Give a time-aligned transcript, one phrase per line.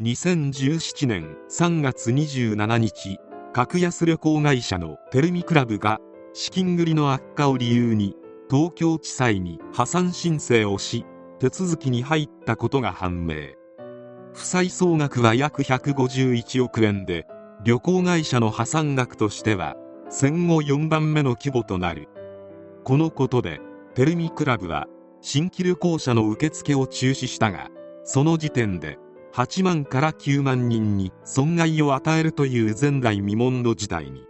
[0.00, 3.18] 2017年3月27日
[3.52, 5.98] 格安旅行会社のテルミクラブが
[6.34, 8.14] 資金繰りの悪化を理由に
[8.48, 11.04] 東京地裁に破産申請をし
[11.40, 13.56] 手続きに入ったことが判明。
[14.34, 17.26] 負債総額は約151億円で
[17.64, 19.74] 旅行会社の破産額としては
[20.10, 22.08] 戦後4番目の規模となる。
[22.84, 23.60] このことで
[23.96, 24.86] テルミクラブは
[25.22, 27.68] 新規旅行者の受付を中止したが
[28.04, 28.96] その時点で
[29.32, 34.24] 8万から9万人に損害を与えるという前代未聞の事態に。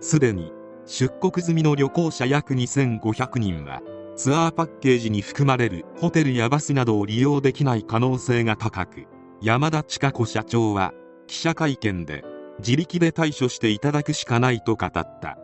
[0.00, 0.52] すでに
[0.86, 3.80] 出国済みの旅行者約2500人は
[4.16, 9.06] ツアーパッケージに含まれるホテルやバスなどを利用できない可能性が高く
[9.42, 10.92] 山田千佳子社長は
[11.26, 12.22] 記者会見で
[12.58, 15.38] 自力で対処していただくしかないと語った。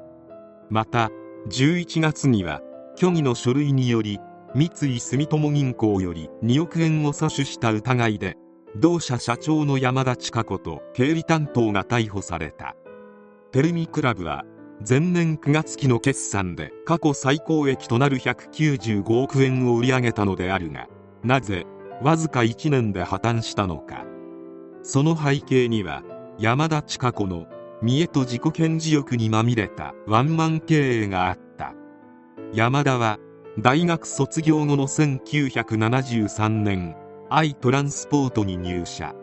[0.68, 1.10] また
[1.48, 2.60] 11月には
[2.96, 4.20] 虚偽の書類により
[4.54, 8.36] 三井住友銀行より2億円を詐取した疑いで
[8.76, 12.76] 同社社長の山田千佳子と経理担当が逮捕された。
[13.50, 14.44] テルミクラブは
[14.88, 20.86] 前年9月期の決算で過去最高益となる195億円を売り上げたのであるが
[21.24, 21.66] なぜ
[22.00, 24.04] わずか1年で破綻したのか。
[24.82, 26.02] その背景には
[26.38, 27.46] 山田千佳子の
[27.82, 31.74] 見栄と自己顕示欲にまみれたワンマン経営があった。
[32.54, 33.18] 山田は
[33.58, 36.94] 大学卒業後の1973年
[37.32, 39.14] アイトランスポートに入社。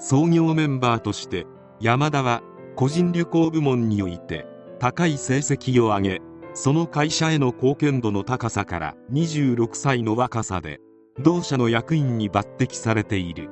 [0.00, 1.46] 創業メンバーとして
[1.78, 2.42] 山田は
[2.74, 4.44] 個人旅行部門において
[4.80, 6.20] 高い成績を上げ
[6.54, 10.80] その会社への貢献度の高さから26歳の若さで
[11.22, 13.48] 同社の役員に抜擢されている。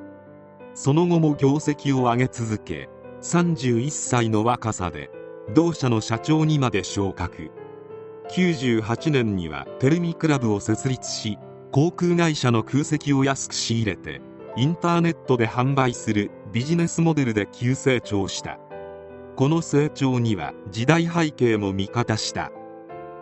[0.73, 2.89] その後も業績を上げ続け
[3.21, 5.09] 31歳の若さで
[5.55, 7.51] 同社の社長にまで昇格。
[8.31, 11.39] 98年にはテルミクラブを設立し
[11.71, 14.21] 航空会社の空席を安く仕入れて
[14.55, 18.59] インターネットで販売するビジネスモデルで急成長した。
[19.35, 22.51] この成長には時代背景も味方した。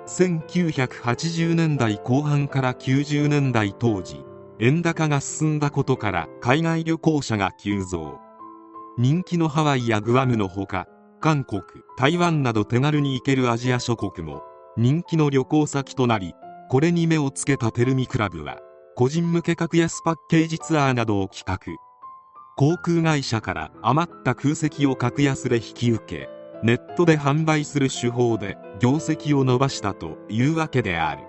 [0.07, 4.23] 1980年代後半から90年代当時
[4.59, 8.19] 円高が進んだことから海外旅行者が急増。
[8.97, 10.87] 人気のハワイやグアムのほか
[11.19, 11.63] 韓国
[11.97, 14.43] 台湾など手軽に行けるアジア諸国も
[14.77, 16.33] 人気の旅行先となり
[16.67, 18.57] これに目をつけたテルミクラブは
[18.95, 21.79] 個人向け格安パッケージツアーなどを企画。
[22.57, 26.29] 航空会社から余った空席を格安で引き受け
[26.63, 31.23] ネットで販売する手法で業績を伸ばしたというわけである。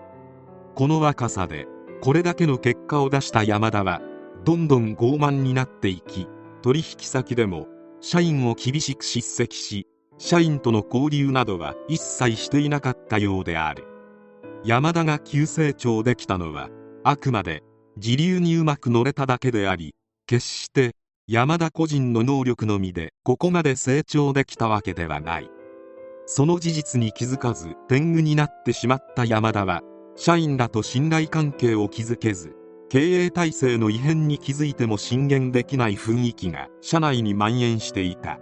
[0.74, 1.66] この若さで
[2.00, 4.00] これだけの結果を出した山田は
[4.44, 6.28] どんどん傲慢になっていき
[6.62, 7.66] 取引先でも
[8.00, 9.86] 社員を厳しく叱責し
[10.16, 13.95] 社員との交流などは一切していなかったようである。
[14.64, 16.70] 山田が急成長できたのは
[17.04, 17.62] あくまで
[17.96, 19.94] 自流にうまく乗れただけであり
[20.26, 20.94] 決して
[21.28, 25.50] 山田個人の能力のみでここまで成長できたわけではない。
[26.26, 29.82] その事実に気づかず天狗になってしまった山田は
[30.16, 32.56] 社員らと信頼関係を築けず
[32.88, 38.38] 経営体制の異変に気づいても進言できない雰囲気が社内に蔓延していた。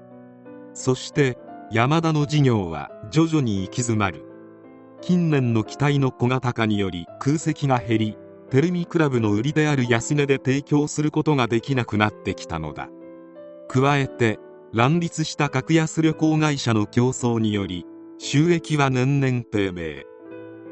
[0.72, 1.38] そして
[1.70, 4.33] 山田の事業は徐々に行き詰まる。
[5.06, 8.16] 近年の機体の小型化により空席が減り
[8.48, 12.88] テルミクラブの売りである安値で提供することができなくなってきたのだ。
[13.68, 14.38] 加えて
[14.72, 17.84] 乱立した格安旅行会社の競争により
[18.16, 20.06] 収益は年々低迷。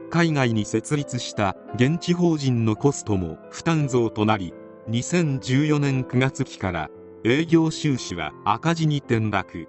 [0.09, 4.55] 海外に設立した現地法人のコストも負担増となり
[4.89, 6.89] 2014年9月期から
[7.23, 9.69] 営業収支は赤字に転落。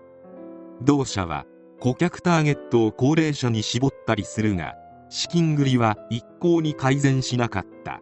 [0.81, 1.45] 同社は
[1.83, 4.75] 顧客ターゲットを高齢者に絞ったりするが
[5.09, 7.99] 資金繰りは一向に改善しなかった。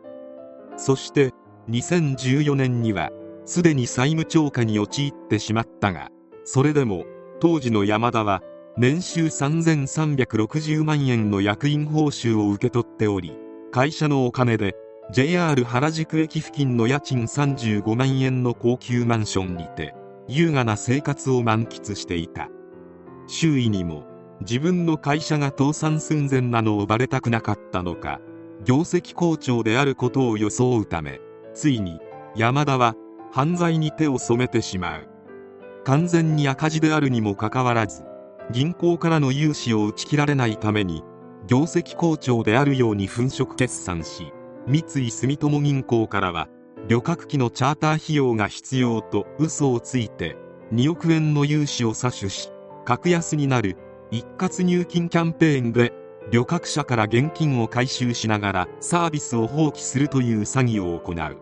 [0.77, 1.31] そして
[1.67, 3.09] 2014年には
[3.43, 6.09] すでに債務超過に陥ってしまったが
[6.45, 7.05] それでも
[7.39, 8.43] 当時の山田は
[8.77, 13.35] 年収3360万円の役員報酬を受け取っており
[13.71, 14.75] 会社のお金で
[15.11, 19.95] JR 原宿駅付近の家賃35万円の高級マンションにて
[20.27, 22.47] 優雅な生活を満喫していた。
[23.27, 24.03] 周囲にも
[24.41, 28.19] 自分の会社が倒産寸前なのをバレたくなかったのか
[28.63, 31.19] 業績好調であることを装うため
[31.53, 31.99] ついに
[32.35, 32.95] 山田は
[33.31, 35.11] 犯罪に手を染めてしまう。
[35.83, 38.03] 完全に赤字であるにもかかわらず
[38.51, 41.03] 銀行からの融資を打ち切られないために
[41.47, 44.31] 業績好調であるように粉飾決算し
[44.67, 46.49] 三井住友銀行からは
[46.87, 50.37] 旅客機のチャーター費用が必要と嘘をついて
[50.73, 52.51] 2億円の融資を詐取し
[52.91, 53.77] 格安になる
[54.11, 55.93] 一括入金キャンペーンで
[56.29, 61.37] 旅客者から現金を回収しながらサービスを放棄するという詐欺を行う。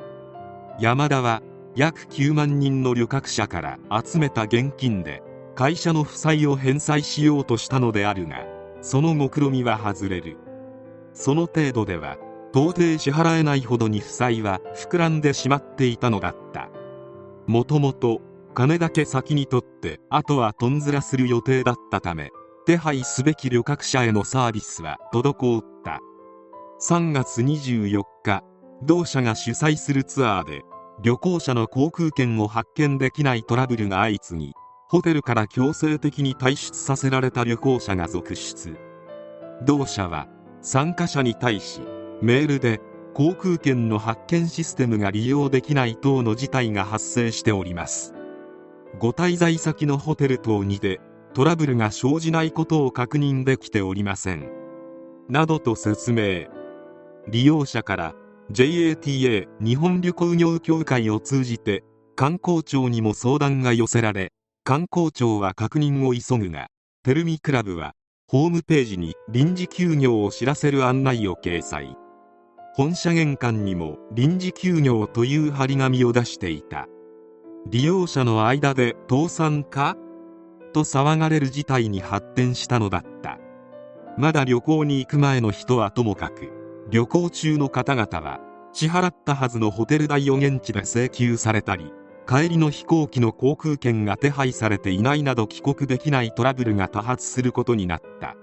[0.79, 1.41] 山田は
[1.75, 5.23] 約9万人の旅客者から集めた現金で
[5.55, 8.45] 会社の負債を返済しようとしたのであるが
[8.81, 10.37] その目論見は外れる。
[11.13, 12.19] その程度では
[12.51, 16.69] 到底支払えないほどに負債は膨らんでしまっていたのだった。
[17.47, 18.21] もともと
[18.59, 22.29] 金だけ先に取ってあとはとんずらする予定だったため
[22.65, 26.01] 手配すべき旅客者へのサービスは滞った。
[26.81, 28.43] 3月24日
[28.83, 30.63] 同社が主催するツアーで
[31.01, 34.53] 旅行者の航空券を発見できないトラブルが相次ぎ
[34.89, 38.75] ホテルから強制的に退出させられた旅行者が続出。
[39.63, 40.27] 同社は
[40.61, 41.79] 参加者に対し
[42.21, 42.81] メールで
[43.13, 48.18] 航空券の発券システムが利用できない等の事態が発生しております。
[48.97, 50.99] ご滞在先のホテル等にて
[51.33, 54.49] トラブルが生じないことを確認できておりません。
[55.29, 56.47] などと説明。
[57.27, 58.15] 利用者から
[58.51, 61.83] JATA 日本旅行業協会を通じて
[62.15, 64.31] 観光庁にも相談が寄せられ
[64.63, 66.67] 観光庁は確認を急ぐが
[67.03, 67.93] テルミクラブは
[68.27, 71.95] ホームページに臨時休業を知らせる案内を掲載。
[72.75, 76.87] 本社玄関にも臨時休業という張り紙を出していた。
[77.67, 79.95] 利用者の間で倒産か？
[80.73, 83.37] と騒がれる事態に発展したのだった。
[84.17, 86.51] まだ旅行に行く前の人はともかく
[86.89, 88.39] 旅行中の方々は
[88.73, 91.93] 支払ったはずのホテル代を現地で請求されたり
[92.27, 98.35] 帰りの飛行機の航空券が手配されていないなど帰国できないトラブルが多発することになった。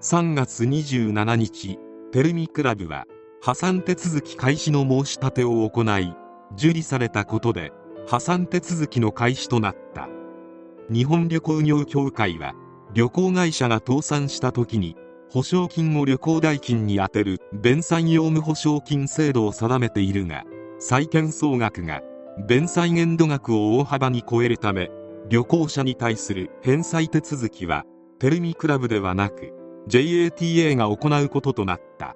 [0.00, 1.78] 3月27日
[2.12, 3.04] テルミクラブは
[3.40, 6.14] 破産手続き開始の申し立てを行い
[6.52, 7.72] 受理されたことで
[8.06, 10.08] 破産手続きの開始となった。
[10.88, 12.54] 日本旅行業協会は
[12.94, 14.96] 旅行会社が倒産した時に
[15.28, 20.44] 保証金を旅行代金に充てる弁済業務保証金制度を定めているが
[20.78, 22.02] 債権総額が
[22.46, 24.90] 弁済限度額を大幅に超えるため
[25.28, 27.84] 旅行者に対する返済手続きは
[28.20, 29.52] テルミクラブではなく
[29.88, 32.14] JATA が行うこととなった。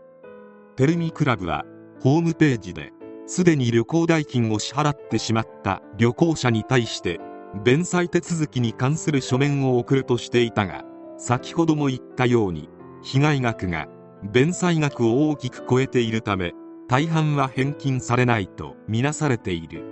[0.77, 1.65] テルミクラブは
[2.01, 2.93] ホームページで
[3.31, 7.21] すでに旅行代金を支払ってしまった旅行者に対して
[7.63, 10.83] 弁済手続きに関する書面を送るとしていたが
[11.17, 12.69] 先ほども言ったように
[13.05, 13.87] 被害額が
[14.25, 16.55] 弁済額を大きく超えているため
[16.89, 19.85] 大半は返金されないとみなされている。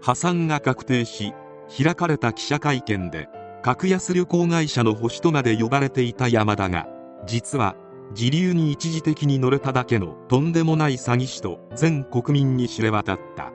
[0.00, 1.34] 破産が確定し
[1.76, 3.28] 開かれた記者会見で
[3.64, 6.86] 格安旅行会社の星とまで呼ばれていた山田が
[7.26, 7.74] 実は
[8.12, 13.52] 時流に一時的に乗れただけのとんでもない詐欺師と全国民に知れ渡った。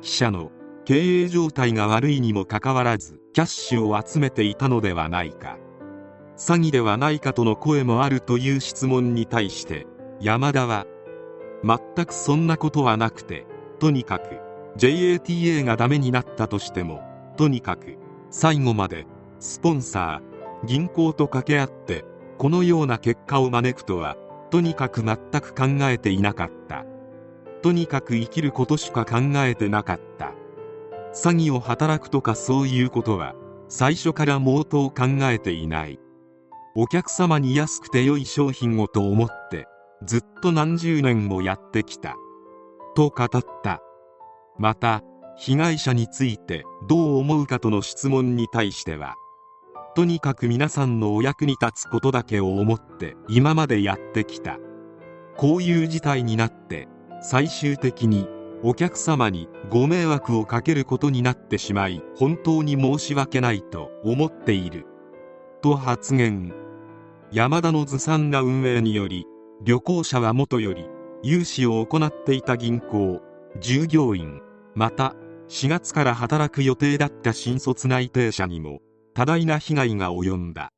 [0.00, 0.50] 記者の
[0.84, 5.58] 経営状態が悪いにもかかわらずキャッシュを集めていたのではないか。
[6.36, 9.86] 詐欺ではないかとの声もあるという質問に対して
[10.20, 10.86] 山田は
[11.62, 13.46] 全くそんなことはなくて
[13.78, 14.40] とにかく
[14.76, 17.02] JATA がダメになったとしても
[17.36, 17.96] とにかく
[18.30, 19.06] 最後まで
[19.38, 22.04] スポンサー銀行と掛け合って
[22.42, 24.16] このような結果を招くとは
[24.50, 26.84] とにかく全く考えていなかった。
[27.62, 30.32] とにかく生きることしか考えてなかった。
[31.14, 33.36] 詐欺を働くとかそういうことは
[33.68, 36.00] 最初から毛頭考えていない。
[36.74, 39.68] お客様に安くて良い商品をと思って
[40.04, 42.16] ずっと何十年もやってきた。
[42.96, 43.28] と語っ
[43.62, 43.80] た。
[44.58, 45.04] また
[45.36, 49.14] 被害者についてどう思うかとの質問に対しては
[49.94, 54.58] とにかく皆さんのお役に立つことだけを思って今までやってきた。
[55.36, 56.88] こういう事態になって
[57.20, 58.28] 最終的に
[58.62, 64.86] お客様にご迷惑をかけることになってしまい本当に申し訳ないと思っている。
[65.62, 66.54] と発言。
[67.30, 69.26] 山田のずさんな運営により
[69.64, 70.86] 旅行者はもとより
[71.22, 73.22] 融資を行っていた銀行
[73.58, 74.40] 従業員
[74.74, 75.14] また
[75.48, 78.80] 4月から働く予定だった新卒内定者にも
[79.14, 80.70] 多大な被害が及んだ。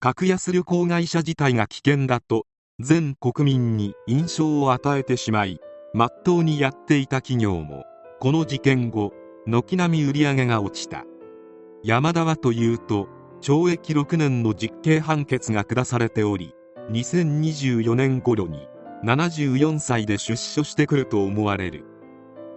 [0.00, 2.46] 格安旅行会社自体が危険だと
[2.78, 5.60] 全国民に印象を与えてしまい
[5.94, 7.84] まっとうにやっていた企業も
[8.20, 9.12] この事件後
[9.46, 11.04] 軒並み売り上げが落ちた。
[11.82, 13.08] 山田はというと
[13.40, 16.54] 懲役6年の実刑判決が下されており
[16.90, 18.66] 2024年頃に
[19.04, 21.84] 74歳で出所してくると思われる。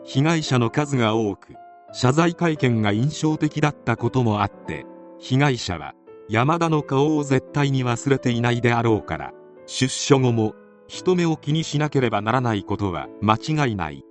[0.03, 1.53] 被害者の数が多く
[1.91, 4.85] 謝罪会見が印象的だったこともあって
[5.19, 5.93] 被害者は
[6.29, 9.33] 山田の顔を絶対に忘れていないであろうから
[9.65, 10.53] 出所後も
[10.87, 14.03] 人目を気にしなければならないことは間違いない。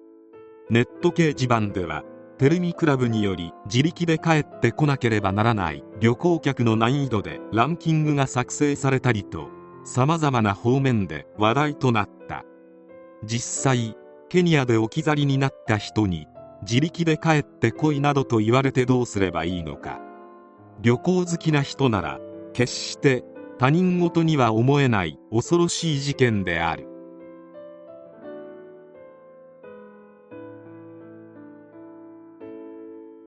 [0.68, 2.04] ネット掲示板では
[2.38, 9.48] テルミクラブにより自力で帰ってこなければならない旅行客の難易度でランキングが作成されたりと
[9.84, 12.44] 様々な方面で話題となった。
[13.24, 13.96] 実際
[14.28, 16.26] ケニアで置き去りになった人に
[16.62, 20.00] 自力で帰ってこいなどと言われてどうすればいいのか。
[20.80, 22.20] 旅行好きな人なら
[22.52, 23.24] 決して
[23.58, 26.95] 他人事には思えない恐ろしい事件である。